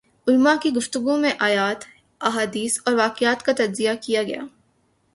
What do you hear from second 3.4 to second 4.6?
کا تجزیہ کیا گیا